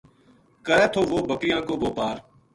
[0.65, 2.17] کرے تھو وہ بکریاں کو بوپار